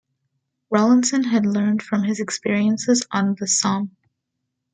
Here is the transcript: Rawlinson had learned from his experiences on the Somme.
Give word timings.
Rawlinson 0.71 1.25
had 1.25 1.45
learned 1.45 1.83
from 1.83 2.01
his 2.05 2.19
experiences 2.19 3.05
on 3.11 3.35
the 3.39 3.45
Somme. 3.45 3.95